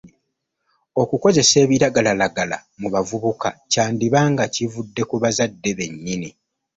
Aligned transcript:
Okukozesa 1.01 1.55
ebiragalalagala 1.65 2.57
mu 2.79 2.87
bavubuka 2.93 3.49
kyandiba 3.71 4.19
nga 4.31 4.45
kivudde 4.53 5.01
ku 5.09 5.15
bazadde 5.23 5.69
bennyini. 5.79 6.29